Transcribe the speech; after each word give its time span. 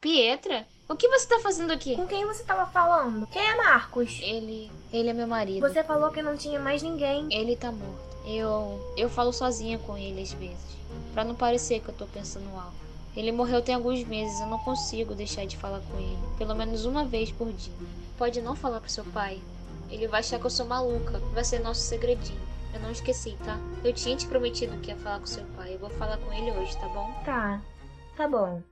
Pietra? 0.00 0.66
O 0.88 0.96
que 0.96 1.06
você 1.08 1.28
tá 1.28 1.38
fazendo 1.40 1.72
aqui? 1.72 1.94
Com 1.94 2.06
quem 2.06 2.24
você 2.24 2.42
tava 2.42 2.64
falando? 2.70 3.26
Quem 3.26 3.42
é 3.42 3.54
Marcos? 3.54 4.18
Ele. 4.22 4.70
Ele 4.90 5.10
é 5.10 5.12
meu 5.12 5.26
marido. 5.26 5.60
Você 5.60 5.84
falou 5.84 6.10
que 6.10 6.22
não 6.22 6.38
tinha 6.38 6.58
mais 6.58 6.82
ninguém. 6.82 7.28
Ele 7.30 7.54
tá 7.54 7.70
morto. 7.70 8.16
Eu. 8.26 8.80
Eu 8.96 9.10
falo 9.10 9.30
sozinha 9.30 9.78
com 9.78 9.98
ele 9.98 10.22
às 10.22 10.32
vezes. 10.32 10.78
Pra 11.12 11.22
não 11.22 11.34
parecer 11.34 11.80
que 11.80 11.90
eu 11.90 11.94
tô 11.94 12.06
pensando 12.06 12.48
algo. 12.56 12.72
Ele 13.14 13.30
morreu 13.30 13.60
tem 13.60 13.74
alguns 13.74 14.02
meses, 14.04 14.40
eu 14.40 14.46
não 14.46 14.58
consigo 14.60 15.14
deixar 15.14 15.44
de 15.44 15.58
falar 15.58 15.80
com 15.80 15.98
ele. 15.98 16.18
Pelo 16.38 16.54
menos 16.54 16.86
uma 16.86 17.04
vez 17.04 17.30
por 17.30 17.52
dia. 17.52 17.72
Pode 18.16 18.40
não 18.40 18.56
falar 18.56 18.80
pro 18.80 18.90
seu 18.90 19.04
pai. 19.04 19.38
Ele 19.90 20.08
vai 20.08 20.20
achar 20.20 20.40
que 20.40 20.46
eu 20.46 20.50
sou 20.50 20.64
maluca. 20.64 21.18
Vai 21.34 21.44
ser 21.44 21.58
nosso 21.58 21.82
segredinho. 21.82 22.40
Eu 22.72 22.80
não 22.80 22.90
esqueci, 22.90 23.36
tá? 23.44 23.58
Eu 23.84 23.92
tinha 23.92 24.16
te 24.16 24.26
prometido 24.26 24.78
que 24.78 24.90
ia 24.90 24.96
falar 24.96 25.18
com 25.20 25.26
seu 25.26 25.44
pai. 25.56 25.74
Eu 25.74 25.78
vou 25.78 25.90
falar 25.90 26.16
com 26.16 26.32
ele 26.32 26.52
hoje, 26.52 26.74
tá 26.78 26.88
bom? 26.88 27.12
Tá. 27.22 27.60
Tá 28.16 28.26
bom. 28.26 28.62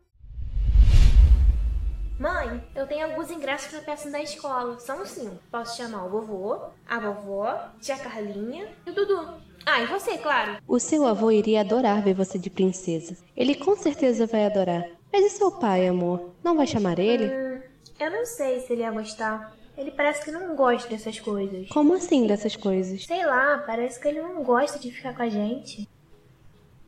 Mãe, 2.18 2.60
eu 2.74 2.84
tenho 2.84 3.06
alguns 3.06 3.30
ingressos 3.30 3.68
pra 3.70 3.80
peça 3.80 4.10
da 4.10 4.20
escola. 4.20 4.78
São 4.80 5.06
cinco. 5.06 5.38
Posso 5.52 5.76
chamar 5.76 6.04
o 6.04 6.10
vovô, 6.10 6.58
a 6.86 6.98
vovó, 6.98 7.70
tia 7.80 7.96
Carlinha 7.96 8.68
e 8.84 8.90
o 8.90 8.94
Dudu. 8.94 9.34
Ah, 9.64 9.80
e 9.82 9.86
você, 9.86 10.18
claro. 10.18 10.56
O 10.66 10.80
seu 10.80 11.06
avô 11.06 11.30
iria 11.30 11.60
adorar 11.60 12.02
ver 12.02 12.14
você 12.14 12.36
de 12.36 12.50
princesa. 12.50 13.16
Ele 13.36 13.54
com 13.54 13.76
certeza 13.76 14.26
vai 14.26 14.46
adorar. 14.46 14.84
Mas 15.12 15.26
e 15.26 15.30
seu 15.30 15.52
pai, 15.52 15.86
amor? 15.86 16.32
Não 16.42 16.56
vai 16.56 16.66
chamar 16.66 16.98
ele? 16.98 17.26
Hum, 17.26 17.62
eu 18.00 18.10
não 18.10 18.26
sei 18.26 18.60
se 18.60 18.72
ele 18.72 18.82
ia 18.82 18.90
gostar. 18.90 19.56
Ele 19.76 19.92
parece 19.92 20.24
que 20.24 20.32
não 20.32 20.56
gosta 20.56 20.88
dessas 20.88 21.20
coisas. 21.20 21.68
Como 21.68 21.94
assim 21.94 22.26
dessas 22.26 22.56
coisas? 22.56 23.04
Sei 23.04 23.24
lá, 23.24 23.62
parece 23.64 24.00
que 24.00 24.08
ele 24.08 24.20
não 24.20 24.42
gosta 24.42 24.76
de 24.76 24.90
ficar 24.90 25.14
com 25.14 25.22
a 25.22 25.28
gente. 25.28 25.88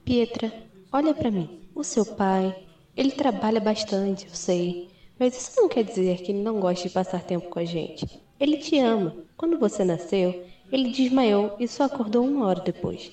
Pietra, 0.04 0.52
olha 0.92 1.14
pra 1.14 1.30
mim. 1.30 1.68
O 1.72 1.84
seu 1.84 2.04
pai, 2.04 2.66
ele 2.96 3.12
trabalha 3.12 3.60
bastante, 3.60 4.26
eu 4.26 4.34
sei. 4.34 4.89
Mas 5.20 5.36
isso 5.36 5.60
não 5.60 5.68
quer 5.68 5.84
dizer 5.84 6.22
que 6.22 6.32
ele 6.32 6.42
não 6.42 6.58
gosta 6.58 6.88
de 6.88 6.94
passar 6.94 7.22
tempo 7.22 7.50
com 7.50 7.58
a 7.58 7.64
gente. 7.64 8.06
Ele 8.40 8.56
te 8.56 8.78
ama. 8.78 9.14
Quando 9.36 9.58
você 9.58 9.84
nasceu, 9.84 10.46
ele 10.72 10.88
desmaiou 10.88 11.56
e 11.60 11.68
só 11.68 11.84
acordou 11.84 12.24
uma 12.24 12.46
hora 12.46 12.62
depois. 12.62 13.12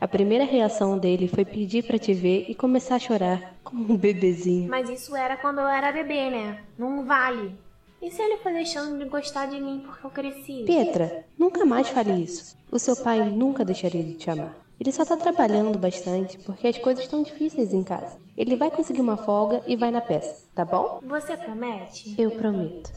A 0.00 0.08
primeira 0.08 0.44
reação 0.44 0.96
dele 0.96 1.28
foi 1.28 1.44
pedir 1.44 1.84
para 1.84 1.98
te 1.98 2.14
ver 2.14 2.46
e 2.48 2.54
começar 2.54 2.94
a 2.94 2.98
chorar, 2.98 3.56
como 3.62 3.92
um 3.92 3.96
bebezinho. 3.96 4.70
Mas 4.70 4.88
isso 4.88 5.14
era 5.14 5.36
quando 5.36 5.58
eu 5.58 5.68
era 5.68 5.92
bebê, 5.92 6.30
né? 6.30 6.64
Não 6.78 7.04
vale. 7.04 7.52
E 8.00 8.10
se 8.10 8.22
ele 8.22 8.38
foi 8.38 8.54
deixando 8.54 8.98
de 8.98 9.04
gostar 9.04 9.44
de 9.44 9.60
mim 9.60 9.82
porque 9.84 10.06
eu 10.06 10.10
cresci? 10.10 10.64
Pietra, 10.64 11.26
nunca 11.38 11.66
mais 11.66 11.88
fale 11.90 12.22
isso. 12.22 12.56
O 12.72 12.78
seu 12.78 12.96
pai 12.96 13.22
nunca 13.28 13.66
deixaria 13.66 14.02
de 14.02 14.14
te 14.14 14.30
amar. 14.30 14.63
Ele 14.78 14.90
só 14.90 15.04
tá 15.04 15.16
trabalhando 15.16 15.78
bastante 15.78 16.36
porque 16.38 16.66
as 16.66 16.78
coisas 16.78 17.04
estão 17.04 17.22
difíceis 17.22 17.72
em 17.72 17.84
casa. 17.84 18.18
Ele 18.36 18.56
vai 18.56 18.70
conseguir 18.70 19.00
uma 19.00 19.16
folga 19.16 19.62
e 19.66 19.76
vai 19.76 19.90
na 19.90 20.00
peça, 20.00 20.44
tá 20.54 20.64
bom? 20.64 21.00
Você 21.04 21.36
promete? 21.36 22.14
Eu 22.20 22.32
prometo. 22.32 22.92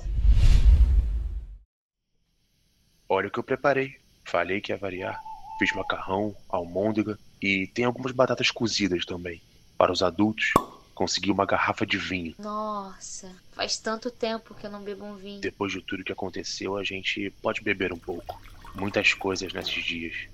Olha 3.08 3.28
o 3.28 3.32
que 3.32 3.40
eu 3.40 3.44
preparei. 3.44 3.96
Falei 4.26 4.60
que 4.60 4.72
ia 4.72 4.78
variar. 4.78 5.22
Fiz 5.60 5.72
macarrão, 5.74 6.36
almôndega 6.50 7.18
e 7.42 7.68
tem 7.68 7.86
algumas 7.86 8.12
batatas 8.12 8.52
cozidas 8.52 9.06
também. 9.06 9.42
Para 9.78 9.92
os 9.92 10.02
adultos, 10.02 10.54
consegui 10.96 11.32
uma 11.32 11.46
garrafa 11.46 11.86
de 11.86 11.98
vinho. 11.98 12.34
Nossa, 12.40 13.32
faz 13.52 13.78
tanto 13.78 14.10
tempo 14.10 14.56
que 14.56 14.66
eu 14.66 14.72
não 14.72 14.82
bebo 14.82 15.06
um 15.06 15.16
vinho. 15.16 15.40
Depois 15.40 15.72
de 15.72 15.82
tudo 15.82 16.04
que 16.04 16.12
aconteceu, 16.12 16.76
a 16.76 16.84
gente 16.84 17.30
pode 17.42 17.62
beber 17.62 17.94
um 17.94 18.00
pouco. 18.00 18.42
Muitas 18.74 19.14
coisas 19.14 19.54
nesses 19.54 19.84
dias. 19.86 20.28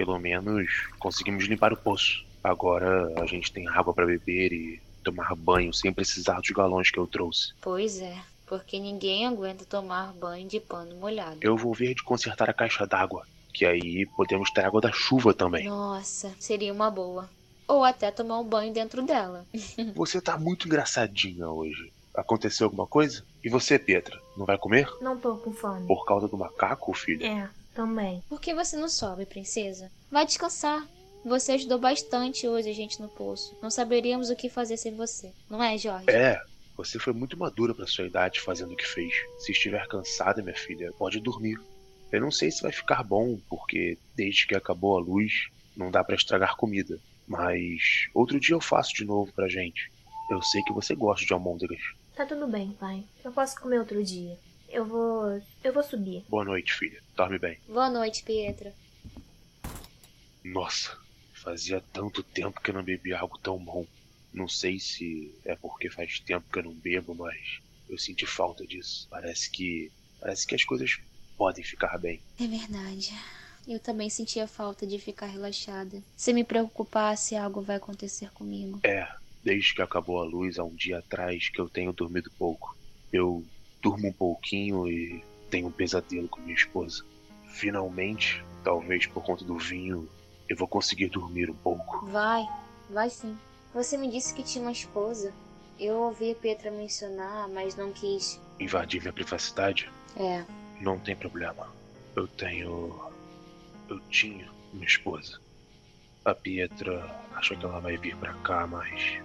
Pelo 0.00 0.18
menos 0.18 0.88
conseguimos 0.98 1.44
limpar 1.44 1.74
o 1.74 1.76
poço. 1.76 2.24
Agora 2.42 3.12
a 3.20 3.26
gente 3.26 3.52
tem 3.52 3.68
água 3.68 3.92
para 3.92 4.06
beber 4.06 4.50
e 4.50 4.80
tomar 5.04 5.36
banho 5.36 5.74
sem 5.74 5.92
precisar 5.92 6.40
dos 6.40 6.48
galões 6.48 6.90
que 6.90 6.98
eu 6.98 7.06
trouxe. 7.06 7.52
Pois 7.60 8.00
é, 8.00 8.16
porque 8.46 8.80
ninguém 8.80 9.26
aguenta 9.26 9.66
tomar 9.66 10.14
banho 10.14 10.48
de 10.48 10.58
pano 10.58 10.96
molhado. 10.96 11.36
Eu 11.42 11.54
vou 11.54 11.74
ver 11.74 11.94
de 11.94 12.02
consertar 12.02 12.48
a 12.48 12.54
caixa 12.54 12.86
d'água, 12.86 13.26
que 13.52 13.66
aí 13.66 14.06
podemos 14.16 14.50
ter 14.52 14.64
água 14.64 14.80
da 14.80 14.90
chuva 14.90 15.34
também. 15.34 15.68
Nossa, 15.68 16.34
seria 16.38 16.72
uma 16.72 16.90
boa. 16.90 17.28
Ou 17.68 17.84
até 17.84 18.10
tomar 18.10 18.38
um 18.38 18.44
banho 18.44 18.72
dentro 18.72 19.02
dela. 19.02 19.44
Você 19.94 20.18
tá 20.18 20.38
muito 20.38 20.66
engraçadinha 20.66 21.46
hoje. 21.46 21.92
Aconteceu 22.14 22.68
alguma 22.68 22.86
coisa? 22.86 23.22
E 23.44 23.48
você, 23.48 23.78
Petra, 23.78 24.18
não 24.36 24.44
vai 24.44 24.58
comer? 24.58 24.88
Não 25.00 25.16
tô 25.16 25.36
com 25.36 25.52
fome. 25.52 25.86
Por 25.86 26.04
causa 26.04 26.26
do 26.26 26.36
macaco, 26.36 26.92
filha? 26.92 27.24
É, 27.24 27.48
também. 27.80 28.22
Por 28.28 28.38
que 28.38 28.52
você 28.52 28.76
não 28.76 28.90
sobe, 28.90 29.24
princesa? 29.24 29.90
Vai 30.10 30.26
descansar. 30.26 30.86
Você 31.24 31.52
ajudou 31.52 31.78
bastante 31.78 32.46
hoje 32.46 32.68
a 32.68 32.74
gente 32.74 33.00
no 33.00 33.08
poço. 33.08 33.56
Não 33.62 33.70
saberíamos 33.70 34.28
o 34.28 34.36
que 34.36 34.50
fazer 34.50 34.76
sem 34.76 34.94
você. 34.94 35.32
Não 35.48 35.62
é, 35.62 35.78
Jorge? 35.78 36.10
É, 36.10 36.38
você 36.76 36.98
foi 36.98 37.14
muito 37.14 37.38
madura 37.38 37.74
para 37.74 37.86
sua 37.86 38.04
idade 38.04 38.40
fazendo 38.40 38.74
o 38.74 38.76
que 38.76 38.86
fez. 38.86 39.14
Se 39.38 39.52
estiver 39.52 39.86
cansada, 39.88 40.42
minha 40.42 40.54
filha, 40.54 40.92
pode 40.98 41.20
dormir. 41.20 41.58
Eu 42.12 42.20
não 42.20 42.30
sei 42.30 42.50
se 42.50 42.60
vai 42.60 42.72
ficar 42.72 43.02
bom, 43.02 43.38
porque 43.48 43.96
desde 44.14 44.46
que 44.46 44.54
acabou 44.54 44.98
a 44.98 45.00
luz, 45.00 45.48
não 45.74 45.90
dá 45.90 46.04
para 46.04 46.16
estragar 46.16 46.56
comida. 46.56 46.98
Mas 47.26 48.08
outro 48.12 48.38
dia 48.38 48.54
eu 48.54 48.60
faço 48.60 48.92
de 48.92 49.06
novo 49.06 49.32
pra 49.32 49.48
gente. 49.48 49.90
Eu 50.30 50.42
sei 50.42 50.62
que 50.64 50.72
você 50.72 50.94
gosta 50.94 51.24
de 51.24 51.32
almôndegas. 51.32 51.80
Tá 52.14 52.26
tudo 52.26 52.46
bem, 52.46 52.72
pai. 52.78 53.04
Eu 53.24 53.32
posso 53.32 53.58
comer 53.58 53.78
outro 53.78 54.04
dia. 54.04 54.36
Eu 54.70 54.84
vou. 54.84 55.42
Eu 55.64 55.72
vou 55.72 55.82
subir. 55.82 56.24
Boa 56.28 56.44
noite, 56.44 56.72
filha. 56.72 57.02
Dorme 57.16 57.38
bem. 57.38 57.58
Boa 57.66 57.90
noite, 57.90 58.22
Pietra. 58.22 58.72
Nossa, 60.44 60.96
fazia 61.34 61.82
tanto 61.92 62.22
tempo 62.22 62.60
que 62.60 62.70
eu 62.70 62.74
não 62.74 62.82
bebi 62.82 63.12
algo 63.12 63.36
tão 63.38 63.58
bom. 63.58 63.84
Não 64.32 64.48
sei 64.48 64.78
se 64.78 65.34
é 65.44 65.56
porque 65.56 65.90
faz 65.90 66.20
tempo 66.20 66.46
que 66.50 66.58
eu 66.60 66.64
não 66.64 66.72
bebo, 66.72 67.14
mas 67.14 67.60
eu 67.88 67.98
senti 67.98 68.24
falta 68.24 68.64
disso. 68.64 69.08
Parece 69.10 69.50
que. 69.50 69.90
Parece 70.20 70.46
que 70.46 70.54
as 70.54 70.64
coisas 70.64 70.98
podem 71.36 71.64
ficar 71.64 71.98
bem. 71.98 72.20
É 72.38 72.46
verdade. 72.46 73.12
Eu 73.66 73.80
também 73.80 74.08
sentia 74.08 74.46
falta 74.46 74.86
de 74.86 74.98
ficar 74.98 75.26
relaxada. 75.26 76.02
Se 76.16 76.32
me 76.32 76.44
preocupasse, 76.44 77.34
algo 77.34 77.60
vai 77.60 77.76
acontecer 77.76 78.30
comigo. 78.30 78.80
É, 78.84 79.08
desde 79.42 79.74
que 79.74 79.82
acabou 79.82 80.20
a 80.20 80.24
luz 80.24 80.58
há 80.58 80.64
um 80.64 80.74
dia 80.74 80.98
atrás 80.98 81.48
que 81.48 81.60
eu 81.60 81.68
tenho 81.68 81.92
dormido 81.92 82.30
pouco. 82.38 82.76
Eu 83.12 83.44
durmo 83.82 84.08
um 84.08 84.12
pouquinho 84.12 84.88
e 84.88 85.22
tenho 85.50 85.68
um 85.68 85.72
pesadelo 85.72 86.28
com 86.28 86.40
minha 86.40 86.54
esposa. 86.54 87.04
Finalmente, 87.48 88.44
talvez 88.62 89.06
por 89.06 89.22
conta 89.22 89.44
do 89.44 89.58
vinho, 89.58 90.08
eu 90.48 90.56
vou 90.56 90.68
conseguir 90.68 91.08
dormir 91.08 91.50
um 91.50 91.54
pouco. 91.54 92.06
Vai, 92.06 92.46
vai 92.88 93.10
sim. 93.10 93.36
Você 93.74 93.96
me 93.96 94.10
disse 94.10 94.34
que 94.34 94.42
tinha 94.42 94.62
uma 94.62 94.72
esposa. 94.72 95.32
Eu 95.78 95.96
ouvi 95.96 96.32
a 96.32 96.34
Petra 96.34 96.70
mencionar, 96.70 97.48
mas 97.48 97.76
não 97.76 97.92
quis. 97.92 98.38
Invadir 98.58 99.00
minha 99.00 99.12
privacidade? 99.12 99.90
É. 100.16 100.44
Não 100.80 100.98
tem 100.98 101.16
problema. 101.16 101.68
Eu 102.14 102.26
tenho. 102.28 103.10
Eu 103.88 103.98
tinha 104.10 104.48
uma 104.72 104.84
esposa. 104.84 105.40
A 106.24 106.34
Pietra 106.34 107.08
acha 107.34 107.56
que 107.56 107.64
ela 107.64 107.80
vai 107.80 107.96
vir 107.96 108.16
pra 108.16 108.34
cá, 108.34 108.66
mas. 108.66 109.20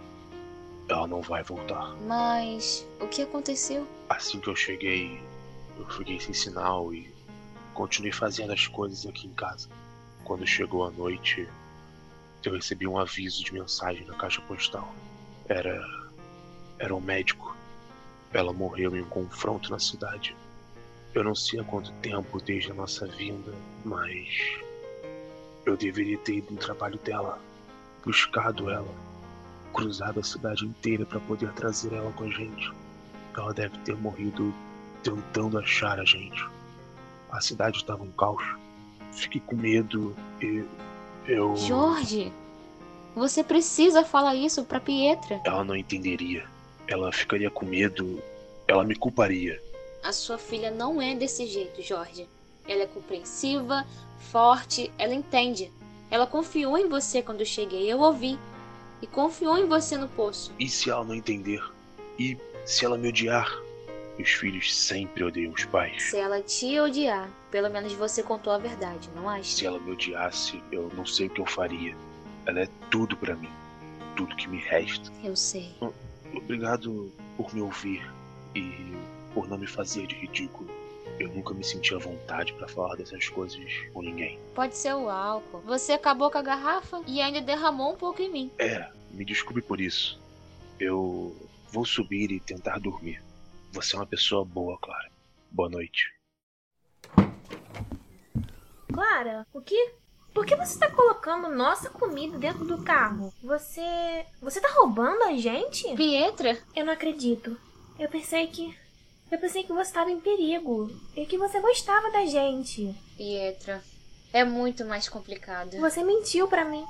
Ela 0.88 1.08
não 1.08 1.22
vai 1.22 1.44
voltar. 1.44 1.96
Mas. 2.08 2.86
O 3.00 3.08
que 3.08 3.22
aconteceu? 3.22 3.88
Assim 4.10 4.40
que 4.40 4.48
eu 4.48 4.56
cheguei, 4.56 5.20
eu 5.78 5.86
fiquei 5.88 6.20
sem 6.20 6.34
sinal 6.34 6.94
e 6.94 7.12
continuei 7.74 8.12
fazendo 8.12 8.54
as 8.54 8.68
coisas 8.68 9.06
aqui 9.06 9.28
em 9.28 9.34
casa. 9.34 9.68
Quando 10.24 10.46
chegou 10.46 10.86
a 10.86 10.92
noite, 10.92 11.48
eu 12.44 12.54
recebi 12.54 12.88
um 12.88 12.98
aviso 12.98 13.44
de 13.44 13.54
mensagem 13.54 14.06
na 14.06 14.16
caixa 14.16 14.42
postal. 14.42 14.94
Era. 15.48 15.84
Era 16.78 16.94
um 16.94 17.02
médico. 17.02 17.56
Ela 18.34 18.52
morreu 18.52 18.96
em 18.96 19.02
um 19.02 19.10
confronto 19.10 19.72
na 19.72 19.80
cidade. 19.80 20.36
Eu 21.14 21.24
não 21.24 21.34
sei 21.34 21.60
há 21.60 21.64
quanto 21.64 21.92
tempo 21.94 22.42
desde 22.42 22.72
a 22.72 22.74
nossa 22.74 23.08
vinda, 23.08 23.54
mas. 23.84 24.28
Eu 25.66 25.76
deveria 25.76 26.18
ter 26.20 26.36
ido 26.36 26.52
no 26.52 26.58
trabalho 26.58 27.00
dela, 27.00 27.40
buscado 28.04 28.70
ela, 28.70 28.94
cruzado 29.76 30.22
a 30.22 30.24
cidade 30.24 30.66
inteira 30.66 31.06
para 31.06 31.20
poder 31.20 31.52
trazer 31.52 31.94
ela 31.94 32.12
com 32.14 32.24
a 32.24 32.30
gente. 32.30 32.74
Ela 33.38 33.54
deve 33.54 33.78
ter 33.80 33.96
morrido 33.98 34.54
tentando 35.04 35.60
achar 35.60 36.00
a 36.00 36.06
gente. 36.06 36.44
A 37.30 37.42
cidade 37.42 37.78
estava 37.78 38.02
um 38.02 38.12
caos. 38.12 38.44
Fiquei 39.12 39.42
com 39.42 39.56
medo 39.56 40.16
e 40.42 40.64
eu. 41.28 41.56
Jorge! 41.58 42.32
Você 43.16 43.44
precisa 43.44 44.04
falar 44.04 44.36
isso 44.36 44.64
pra 44.64 44.80
Pietra. 44.80 45.42
Ela 45.46 45.64
não 45.64 45.76
entenderia. 45.76 46.46
Ela 46.88 47.12
ficaria 47.12 47.50
com 47.50 47.66
medo. 47.66 48.22
Ela 48.68 48.84
me 48.84 48.96
culparia. 48.96 49.62
A 50.04 50.14
sua 50.14 50.38
filha 50.38 50.72
não 50.72 51.02
é 51.02 51.16
desse 51.16 51.46
jeito, 51.48 51.82
Jorge. 51.82 52.28
Ela 52.68 52.84
é 52.84 52.88
compreensiva, 52.88 53.86
forte, 54.32 54.92
ela 54.98 55.14
entende. 55.14 55.72
Ela 56.10 56.26
confiou 56.26 56.78
em 56.78 56.88
você 56.88 57.22
quando 57.22 57.42
eu 57.42 57.46
cheguei, 57.46 57.92
eu 57.92 58.00
ouvi. 58.00 58.40
E 59.02 59.08
confiou 59.08 59.58
em 59.58 59.68
você 59.68 59.98
no 59.98 60.08
poço. 60.08 60.52
E 60.60 60.68
se 60.70 60.90
ela 60.90 61.04
não 61.04 61.14
entender? 61.14 61.62
E 62.18 62.38
se 62.66 62.86
ela 62.86 62.98
me 62.98 63.10
odiar? 63.10 63.50
Os 64.18 64.30
filhos 64.30 64.74
sempre 64.74 65.24
odeiam 65.24 65.52
os 65.52 65.66
pais. 65.66 66.04
Se 66.04 66.18
ela 66.18 66.42
te 66.42 66.80
odiar, 66.80 67.30
pelo 67.52 67.70
menos 67.70 67.92
você 67.94 68.24
contou 68.24 68.54
a 68.54 68.58
verdade, 68.58 69.10
não 69.14 69.30
acha? 69.30 69.58
Se 69.58 69.66
ela 69.66 69.78
me 69.78 69.92
odiasse, 69.92 70.64
eu 70.72 70.90
não 70.96 71.06
sei 71.06 71.28
o 71.28 71.30
que 71.30 71.42
eu 71.42 71.46
faria. 71.46 71.96
Ela 72.46 72.62
é 72.62 72.70
tudo 72.90 73.18
para 73.18 73.36
mim. 73.36 73.50
Tudo 74.16 74.34
que 74.38 74.48
me 74.48 74.60
resta. 74.60 75.12
Eu 75.22 75.36
sei. 75.36 75.76
Obrigado 76.34 77.12
por 77.36 77.54
me 77.54 77.62
ouvir 77.62 78.10
e 78.56 78.94
por 79.34 79.50
não 79.50 79.58
me 79.58 79.68
fazer 79.68 80.08
de 80.08 80.16
ridículo. 80.16 80.70
Eu 81.20 81.30
nunca 81.30 81.54
me 81.54 81.64
senti 81.64 81.94
à 81.94 81.98
vontade 81.98 82.54
para 82.54 82.68
falar 82.68 82.96
dessas 82.96 83.30
coisas 83.30 83.64
com 83.94 84.02
ninguém. 84.02 84.40
Pode 84.54 84.76
ser 84.76 84.94
o 84.94 85.10
álcool. 85.10 85.62
Você 85.62 85.94
acabou 85.94 86.30
com 86.30 86.38
a 86.38 86.42
garrafa 86.42 87.02
e 87.08 87.22
ainda 87.22 87.42
derramou 87.42 87.94
um 87.94 87.98
pouco 87.98 88.22
em 88.22 88.32
mim. 88.32 88.52
É, 88.58 88.90
me 89.12 89.24
desculpe 89.24 89.62
por 89.62 89.80
isso. 89.80 90.20
Eu 90.80 91.36
vou 91.72 91.86
subir 91.86 92.32
e 92.32 92.40
tentar 92.40 92.80
dormir. 92.80 93.22
Você 93.72 93.96
é 93.96 94.00
uma 94.00 94.06
pessoa 94.06 94.44
boa, 94.44 94.78
Clara. 94.78 95.10
Boa 95.52 95.70
noite. 95.70 96.14
Clara, 98.92 99.46
o 99.54 99.62
que? 99.62 99.94
Por 100.34 100.46
que 100.46 100.56
você 100.56 100.78
tá 100.78 100.92
colocando 100.92 101.50
nossa 101.50 101.90
comida 101.90 102.38
dentro 102.38 102.66
do 102.66 102.84
carro? 102.84 103.34
Você. 103.42 104.26
Você 104.42 104.60
tá 104.60 104.70
roubando 104.74 105.24
a 105.24 105.34
gente? 105.38 105.94
Pietra? 105.96 106.58
Eu 106.76 106.86
não 106.86 106.92
acredito. 106.92 107.58
Eu 107.98 108.10
pensei 108.10 108.48
que. 108.48 108.78
Eu 109.32 109.40
pensei 109.40 109.64
que 109.64 109.74
você 109.74 109.90
estava 109.90 110.12
em 110.12 110.20
perigo 110.20 110.92
e 111.16 111.26
que 111.26 111.38
você 111.38 111.60
gostava 111.60 112.12
da 112.12 112.26
gente. 112.26 112.96
Pietra, 113.18 113.84
é 114.32 114.44
muito 114.44 114.86
mais 114.86 115.10
complicado. 115.10 115.78
Você 115.80 116.04
mentiu 116.04 116.48
para 116.48 116.64
mim. 116.64 116.86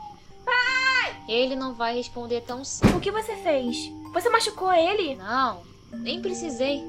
Ele 1.27 1.55
não 1.55 1.73
vai 1.73 1.95
responder 1.95 2.41
tão 2.41 2.63
cedo. 2.63 2.97
O 2.97 2.99
que 2.99 3.09
você 3.09 3.35
fez? 3.37 3.77
Você 4.13 4.29
machucou 4.29 4.71
ele? 4.71 5.15
Não, 5.15 5.63
nem 5.91 6.21
precisei. 6.21 6.83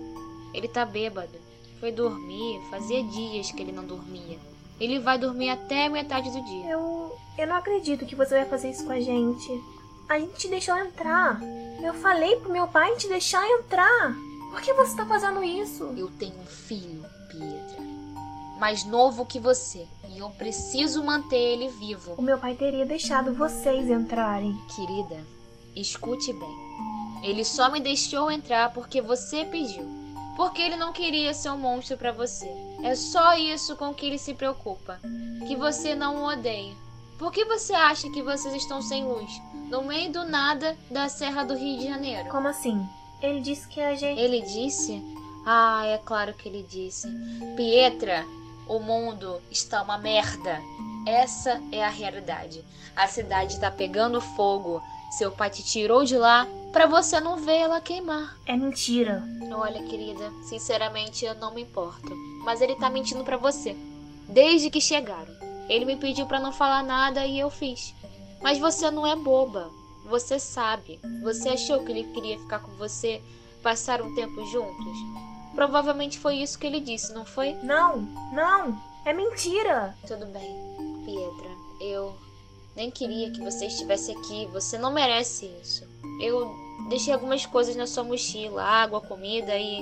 Ele 0.52 0.68
tá 0.68 0.84
bêbado. 0.84 1.38
Foi 1.80 1.92
dormir, 1.92 2.60
fazia 2.70 3.02
dias 3.04 3.50
que 3.50 3.62
ele 3.62 3.72
não 3.72 3.84
dormia. 3.84 4.38
Ele 4.80 4.98
vai 4.98 5.18
dormir 5.18 5.50
até 5.50 5.88
metade 5.88 6.30
do 6.30 6.44
dia. 6.44 6.70
Eu. 6.70 7.16
Eu 7.38 7.46
não 7.46 7.56
acredito 7.56 8.06
que 8.06 8.14
você 8.14 8.36
vai 8.36 8.46
fazer 8.46 8.70
isso 8.70 8.84
com 8.84 8.92
a 8.92 9.00
gente. 9.00 9.62
A 10.08 10.18
gente 10.18 10.34
te 10.34 10.48
deixou 10.48 10.76
entrar. 10.76 11.40
Eu 11.82 11.94
falei 11.94 12.36
pro 12.36 12.52
meu 12.52 12.66
pai 12.66 12.94
te 12.96 13.08
deixar 13.08 13.46
entrar. 13.46 14.14
Por 14.50 14.60
que 14.60 14.72
você 14.72 14.96
tá 14.96 15.04
fazendo 15.04 15.42
isso? 15.42 15.84
Eu 15.96 16.10
tenho 16.18 16.38
um 16.40 16.46
filho, 16.46 17.04
Pietra. 17.30 17.82
Mais 18.58 18.84
novo 18.84 19.26
que 19.26 19.38
você. 19.38 19.86
E 20.08 20.18
eu 20.18 20.30
preciso 20.30 21.04
manter 21.04 21.36
ele 21.36 21.68
vivo. 21.68 22.14
O 22.16 22.22
meu 22.22 22.38
pai 22.38 22.54
teria 22.54 22.86
deixado 22.86 23.34
vocês 23.34 23.90
entrarem. 23.90 24.56
Querida, 24.74 25.22
escute 25.74 26.32
bem. 26.32 26.56
Ele 27.22 27.44
só 27.44 27.70
me 27.70 27.80
deixou 27.80 28.30
entrar 28.30 28.72
porque 28.72 29.02
você 29.02 29.44
pediu. 29.44 29.84
Porque 30.36 30.60
ele 30.60 30.76
não 30.76 30.92
queria 30.92 31.32
ser 31.34 31.50
um 31.50 31.58
monstro 31.58 31.96
para 31.96 32.12
você. 32.12 32.48
É 32.82 32.94
só 32.94 33.34
isso 33.34 33.74
com 33.76 33.92
que 33.92 34.06
ele 34.06 34.18
se 34.18 34.34
preocupa. 34.34 35.00
Que 35.46 35.56
você 35.56 35.94
não 35.94 36.16
o 36.16 36.28
odeie. 36.28 36.76
Por 37.18 37.32
que 37.32 37.44
você 37.46 37.72
acha 37.72 38.10
que 38.10 38.22
vocês 38.22 38.54
estão 38.54 38.82
sem 38.82 39.04
luz? 39.04 39.30
No 39.70 39.82
meio 39.82 40.12
do 40.12 40.24
nada 40.24 40.76
da 40.90 41.08
Serra 41.08 41.44
do 41.44 41.56
Rio 41.56 41.78
de 41.78 41.86
Janeiro? 41.86 42.28
Como 42.28 42.48
assim? 42.48 42.86
Ele 43.22 43.40
disse 43.40 43.66
que 43.68 43.80
a 43.80 43.94
gente. 43.94 44.20
Ele 44.20 44.40
disse? 44.42 45.02
Ah, 45.44 45.86
é 45.86 45.98
claro 45.98 46.34
que 46.34 46.48
ele 46.48 46.66
disse. 46.68 47.08
Pietra, 47.56 48.24
o 48.68 48.78
mundo 48.78 49.40
está 49.50 49.82
uma 49.82 49.96
merda. 49.96 50.60
Essa 51.06 51.60
é 51.70 51.84
a 51.84 51.88
realidade. 51.88 52.64
A 52.96 53.06
cidade 53.06 53.54
está 53.54 53.70
pegando 53.70 54.20
fogo. 54.20 54.82
Seu 55.10 55.30
pai 55.30 55.50
te 55.50 55.62
tirou 55.62 56.04
de 56.04 56.16
lá 56.16 56.46
para 56.72 56.86
você 56.86 57.20
não 57.20 57.36
ver 57.36 57.58
ela 57.58 57.80
queimar. 57.80 58.36
É 58.44 58.56
mentira. 58.56 59.22
Olha, 59.52 59.82
querida, 59.84 60.30
sinceramente 60.42 61.24
eu 61.24 61.34
não 61.36 61.54
me 61.54 61.62
importo. 61.62 62.12
Mas 62.44 62.60
ele 62.60 62.74
tá 62.74 62.90
mentindo 62.90 63.22
para 63.22 63.36
você. 63.36 63.76
Desde 64.28 64.68
que 64.68 64.80
chegaram. 64.80 65.34
Ele 65.68 65.84
me 65.84 65.96
pediu 65.96 66.26
para 66.26 66.40
não 66.40 66.52
falar 66.52 66.82
nada 66.82 67.24
e 67.24 67.38
eu 67.38 67.50
fiz. 67.50 67.94
Mas 68.42 68.58
você 68.58 68.90
não 68.90 69.06
é 69.06 69.14
boba. 69.14 69.70
Você 70.08 70.38
sabe. 70.38 71.00
Você 71.22 71.48
achou 71.48 71.84
que 71.84 71.90
ele 71.90 72.04
queria 72.12 72.38
ficar 72.38 72.60
com 72.60 72.72
você, 72.72 73.20
passar 73.62 74.00
um 74.00 74.14
tempo 74.14 74.44
juntos? 74.46 74.96
Provavelmente 75.54 76.18
foi 76.18 76.36
isso 76.36 76.58
que 76.58 76.66
ele 76.66 76.80
disse, 76.80 77.12
não 77.12 77.24
foi? 77.24 77.54
Não, 77.62 77.98
não. 78.32 78.80
É 79.04 79.12
mentira. 79.12 79.96
Tudo 80.06 80.26
bem, 80.26 80.54
Pietra. 81.04 81.50
Eu 81.80 82.14
nem 82.74 82.90
queria 82.90 83.30
que 83.30 83.40
você 83.40 83.66
estivesse 83.66 84.12
aqui. 84.12 84.46
Você 84.52 84.78
não 84.78 84.92
merece 84.92 85.46
isso. 85.62 85.84
Eu 86.20 86.54
deixei 86.88 87.12
algumas 87.12 87.44
coisas 87.46 87.74
na 87.74 87.86
sua 87.86 88.04
mochila, 88.04 88.62
água, 88.62 89.00
comida 89.00 89.56
e 89.56 89.80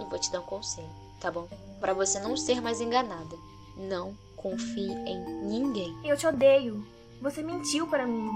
eu 0.00 0.06
vou 0.06 0.18
te 0.18 0.32
dar 0.32 0.40
um 0.40 0.44
conselho, 0.44 0.88
tá 1.20 1.30
bom? 1.30 1.48
Para 1.80 1.94
você 1.94 2.18
não 2.18 2.36
ser 2.36 2.60
mais 2.60 2.80
enganada. 2.80 3.36
Não 3.76 4.16
confie 4.36 4.90
em 5.06 5.24
ninguém. 5.44 5.96
Eu 6.04 6.16
te 6.16 6.26
odeio. 6.26 6.84
Você 7.20 7.42
mentiu 7.42 7.86
para 7.86 8.06
mim. 8.06 8.28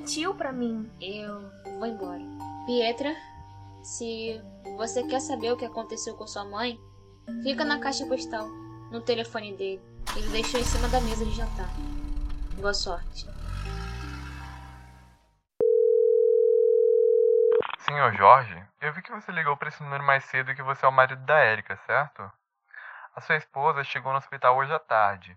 Mentiu 0.00 0.34
para 0.34 0.50
mim. 0.50 0.90
Eu 0.98 1.52
vou 1.78 1.86
embora. 1.86 2.22
Pietra, 2.64 3.14
se 3.82 4.40
você 4.78 5.06
quer 5.06 5.20
saber 5.20 5.52
o 5.52 5.58
que 5.58 5.66
aconteceu 5.66 6.16
com 6.16 6.26
sua 6.26 6.42
mãe, 6.42 6.80
fica 7.42 7.66
na 7.66 7.78
caixa 7.78 8.06
postal, 8.06 8.48
no 8.90 9.02
telefone 9.02 9.54
dele. 9.54 9.82
Ele 10.16 10.28
deixou 10.30 10.58
em 10.58 10.64
cima 10.64 10.88
da 10.88 11.02
mesa 11.02 11.22
de 11.22 11.32
jantar. 11.32 11.68
Boa 12.58 12.72
sorte. 12.72 13.26
Senhor 17.80 18.16
Jorge, 18.16 18.66
eu 18.80 18.94
vi 18.94 19.02
que 19.02 19.12
você 19.12 19.30
ligou 19.32 19.54
para 19.58 19.68
esse 19.68 19.82
número 19.82 20.02
mais 20.02 20.24
cedo 20.24 20.50
e 20.50 20.54
que 20.54 20.62
você 20.62 20.86
é 20.86 20.88
o 20.88 20.92
marido 20.92 21.22
da 21.26 21.38
Érica, 21.40 21.78
certo? 21.86 22.22
A 23.14 23.20
sua 23.20 23.36
esposa 23.36 23.84
chegou 23.84 24.12
no 24.12 24.18
hospital 24.18 24.56
hoje 24.56 24.72
à 24.72 24.78
tarde, 24.78 25.36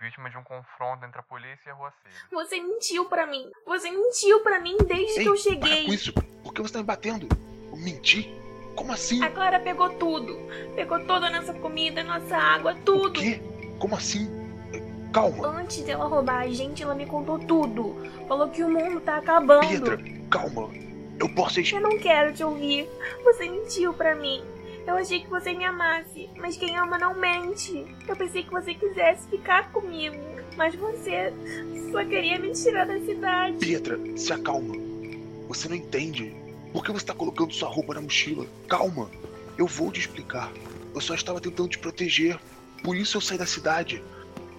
vítima 0.00 0.30
de 0.30 0.36
um 0.36 0.42
confronto 0.42 1.04
entre 1.04 1.18
a 1.18 1.22
polícia 1.22 1.58
e 1.66 1.70
a 1.70 1.74
ruaceira. 1.74 2.16
Você 2.30 2.60
mentiu 2.60 3.06
para 3.06 3.26
mim. 3.26 3.50
Você 3.66 3.90
mentiu 3.90 4.40
para 4.40 4.60
mim 4.60 4.76
desde 4.86 5.18
Ei, 5.18 5.22
que 5.22 5.28
eu 5.28 5.32
Para 5.34 5.42
cheguei. 5.42 5.86
com 5.86 5.92
isso! 5.92 6.12
Por 6.42 6.54
que 6.54 6.62
você 6.62 6.72
tá 6.72 6.78
me 6.78 6.84
batendo? 6.84 7.28
Eu 7.70 7.76
menti? 7.76 8.32
Como 8.76 8.92
assim? 8.92 9.22
A 9.22 9.30
Clara 9.30 9.58
pegou 9.58 9.90
tudo. 9.90 10.36
Pegou 10.76 11.04
toda 11.04 11.26
a 11.26 11.30
nossa 11.30 11.52
comida, 11.54 12.04
nossa 12.04 12.36
água, 12.36 12.72
O 12.74 12.82
tudo. 12.84 13.20
quê? 13.20 13.40
Como 13.78 13.94
assim? 13.96 14.36
Calma, 15.12 15.48
Antes 15.48 15.82
dela 15.82 16.06
roubar 16.06 16.42
a 16.42 16.48
gente, 16.48 16.82
ela 16.82 16.94
me 16.94 17.06
contou 17.06 17.38
tudo. 17.38 17.96
Falou 18.28 18.48
que 18.50 18.62
o 18.62 18.68
mundo 18.68 19.00
tá 19.00 19.16
acabando. 19.16 19.66
Pietra, 19.66 19.98
calma. 20.30 20.70
Eu 21.18 21.28
posso 21.34 21.58
Eu 21.60 21.80
não 21.80 21.98
quero 21.98 22.32
te 22.32 22.44
ouvir. 22.44 22.86
Você 23.24 23.48
mentiu 23.48 23.92
pra 23.94 24.14
mim. 24.14 24.44
Eu 24.88 24.96
achei 24.96 25.20
que 25.20 25.28
você 25.28 25.52
me 25.52 25.66
amasse, 25.66 26.30
mas 26.38 26.56
quem 26.56 26.74
ama 26.78 26.96
não 26.98 27.12
mente. 27.12 27.84
Eu 28.08 28.16
pensei 28.16 28.42
que 28.42 28.50
você 28.50 28.72
quisesse 28.72 29.28
ficar 29.28 29.70
comigo, 29.70 30.16
mas 30.56 30.74
você 30.74 31.30
só 31.92 32.02
queria 32.06 32.38
me 32.38 32.52
tirar 32.52 32.86
da 32.86 32.98
cidade. 32.98 33.58
Pietra, 33.58 34.00
se 34.16 34.32
acalma. 34.32 34.74
Você 35.46 35.68
não 35.68 35.76
entende. 35.76 36.34
Por 36.72 36.82
que 36.82 36.90
você 36.90 37.04
tá 37.04 37.12
colocando 37.12 37.52
sua 37.52 37.68
roupa 37.68 37.92
na 37.92 38.00
mochila? 38.00 38.46
Calma. 38.66 39.10
Eu 39.58 39.66
vou 39.66 39.92
te 39.92 40.00
explicar. 40.00 40.50
Eu 40.94 41.02
só 41.02 41.14
estava 41.14 41.38
tentando 41.38 41.68
te 41.68 41.78
proteger. 41.78 42.38
Por 42.82 42.96
isso 42.96 43.18
eu 43.18 43.20
saí 43.20 43.36
da 43.36 43.44
cidade. 43.44 44.02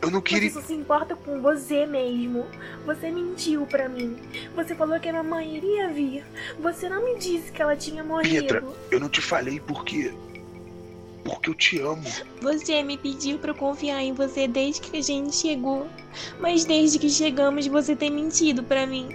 Eu 0.02 0.10
não 0.10 0.20
Você 0.22 0.26
queria. 0.30 0.50
só 0.50 0.62
se 0.62 0.74
importa 0.74 1.16
com 1.16 1.42
você 1.42 1.86
mesmo. 1.86 2.46
Você 2.86 3.12
mentiu 3.12 3.66
pra 3.66 3.90
mim. 3.90 4.18
Você 4.56 4.74
falou 4.74 4.98
que 5.00 5.10
a 5.10 5.14
mamãe 5.14 5.58
iria 5.58 5.90
vir. 5.90 6.24
Você 6.60 6.88
não 6.88 7.04
me 7.04 7.20
disse 7.20 7.52
que 7.52 7.62
ela 7.62 7.76
tinha 7.76 8.02
morrido. 8.04 8.30
Pietra, 8.30 8.64
eu 8.92 9.00
não 9.00 9.10
te 9.10 9.22
falei 9.22 9.60
porque. 9.60 10.14
Porque 11.24 11.50
eu 11.50 11.54
te 11.54 11.80
amo. 11.80 12.04
Você 12.42 12.82
me 12.84 12.98
pediu 12.98 13.38
pra 13.40 13.52
eu 13.52 13.56
confiar 13.56 14.02
em 14.02 14.14
você 14.14 14.48
desde 14.48 14.82
que 14.82 14.98
a 14.98 15.02
gente 15.02 15.36
chegou. 15.36 15.88
Mas 16.40 16.66
desde 16.66 16.98
que 16.98 17.10
chegamos, 17.10 17.68
você 17.68 17.96
tem 17.96 18.10
mentido 18.10 18.64
pra 18.64 18.88
mim. 18.88 19.08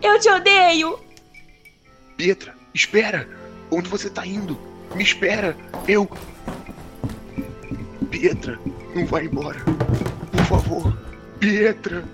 Eu 0.00 0.18
te 0.20 0.28
odeio! 0.28 0.98
Pietra, 2.16 2.54
espera! 2.72 3.28
Onde 3.70 3.88
você 3.88 4.08
tá 4.08 4.26
indo? 4.26 4.58
Me 4.94 5.02
espera! 5.02 5.56
Eu. 5.88 6.08
Pietra, 8.10 8.58
não 8.94 9.06
vai 9.06 9.24
embora. 9.24 9.58
Por 10.30 10.44
favor. 10.44 10.96
Pietra! 11.40 12.04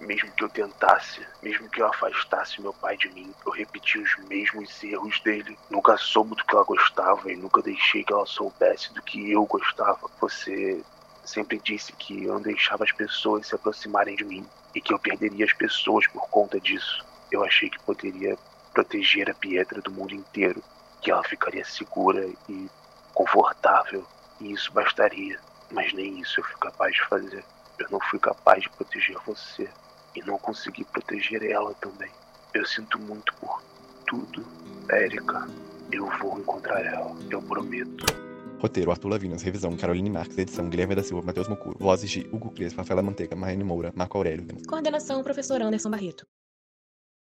Mesmo 0.00 0.32
que 0.32 0.42
eu 0.42 0.48
tentasse, 0.48 1.20
mesmo 1.42 1.68
que 1.68 1.80
eu 1.80 1.86
afastasse 1.86 2.60
meu 2.60 2.72
pai 2.72 2.96
de 2.96 3.08
mim, 3.10 3.32
eu 3.44 3.52
repetia 3.52 4.02
os 4.02 4.16
mesmos 4.28 4.82
erros 4.82 5.20
dele. 5.20 5.58
Nunca 5.68 5.96
soube 5.98 6.34
do 6.34 6.44
que 6.44 6.54
ela 6.54 6.64
gostava 6.64 7.30
e 7.30 7.36
nunca 7.36 7.62
deixei 7.62 8.02
que 8.02 8.12
ela 8.12 8.26
soubesse 8.26 8.92
do 8.94 9.02
que 9.02 9.30
eu 9.30 9.44
gostava. 9.44 10.10
Você 10.20 10.82
sempre 11.24 11.60
disse 11.62 11.92
que 11.92 12.24
eu 12.24 12.34
não 12.34 12.40
deixava 12.40 12.84
as 12.84 12.92
pessoas 12.92 13.46
se 13.46 13.54
aproximarem 13.54 14.16
de 14.16 14.24
mim 14.24 14.44
e 14.74 14.80
que 14.80 14.92
eu 14.92 14.98
perderia 14.98 15.44
as 15.44 15.52
pessoas 15.52 16.06
por 16.08 16.28
conta 16.30 16.58
disso. 16.58 17.04
Eu 17.30 17.44
achei 17.44 17.68
que 17.68 17.78
poderia 17.80 18.38
proteger 18.72 19.30
a 19.30 19.34
Pietra 19.34 19.82
do 19.82 19.92
mundo 19.92 20.14
inteiro, 20.14 20.62
que 21.02 21.10
ela 21.10 21.22
ficaria 21.24 21.64
segura 21.64 22.26
e 22.48 22.70
confortável, 23.12 24.06
e 24.40 24.52
isso 24.52 24.72
bastaria. 24.72 25.38
Mas 25.70 25.92
nem 25.92 26.18
isso 26.20 26.40
eu 26.40 26.44
fui 26.44 26.56
capaz 26.58 26.94
de 26.94 27.04
fazer. 27.06 27.44
Eu 27.78 27.86
não 27.90 28.00
fui 28.00 28.18
capaz 28.18 28.62
de 28.62 28.70
proteger 28.70 29.16
você 29.24 29.68
e 30.14 30.20
não 30.22 30.38
consegui 30.38 30.84
proteger 30.84 31.42
ela 31.42 31.74
também. 31.74 32.10
Eu 32.54 32.66
sinto 32.66 32.98
muito 32.98 33.32
por 33.34 33.62
tudo, 34.06 34.44
Érica. 34.90 35.48
Eu 35.92 36.08
vou 36.18 36.38
encontrar 36.38 36.84
ela, 36.84 37.14
eu 37.30 37.42
prometo. 37.42 38.06
Roteiro, 38.60 38.90
Arthur 38.90 39.08
Lavinas. 39.08 39.42
Revisão, 39.42 39.74
Caroline 39.76 40.10
Marques. 40.10 40.36
Edição, 40.36 40.68
Guilherme 40.68 40.94
da 40.94 41.02
Silva, 41.02 41.24
Matheus 41.24 41.48
Mocuro. 41.48 41.76
Vozes 41.80 42.10
de 42.10 42.28
Hugo 42.30 42.50
Crespo, 42.50 42.78
Rafaela 42.78 43.02
Manteiga, 43.02 43.34
Marlene 43.34 43.64
Moura, 43.64 43.92
Marco 43.96 44.18
Aurélio. 44.18 44.46
Coordenação, 44.68 45.22
professor 45.22 45.62
Anderson 45.62 45.90
Barreto. 45.90 46.26